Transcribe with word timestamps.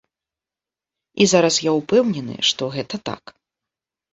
І 1.25 1.27
зараз 1.35 1.55
я 1.69 1.75
ўпэўнены, 1.81 2.35
што 2.51 2.63
гэта 2.77 2.95
так. 3.11 3.23